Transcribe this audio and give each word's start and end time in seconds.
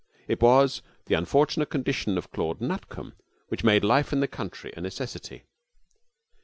It 0.27 0.41
was 0.41 0.81
the 1.05 1.13
unfortunate 1.13 1.67
condition 1.69 2.17
of 2.17 2.31
Claude 2.31 2.59
Nutcombe 2.59 3.13
which 3.49 3.63
made 3.63 3.83
life 3.83 4.11
in 4.11 4.19
the 4.19 4.27
country 4.27 4.73
a 4.75 4.81
necessity. 4.81 5.43